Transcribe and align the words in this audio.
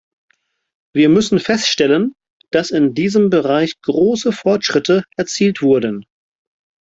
Wir 0.95 1.09
müssen 1.09 1.39
feststellen, 1.39 2.15
dass 2.49 2.71
in 2.71 2.95
diesem 2.95 3.29
Bereich 3.29 3.79
große 3.83 4.31
Fortschritte 4.31 5.03
erzielt 5.15 5.61
wurden. 5.61 6.07